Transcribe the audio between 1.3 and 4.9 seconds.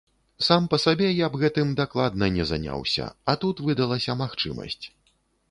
б гэтым дакладна не заняўся, а тут выдалася магчымасць.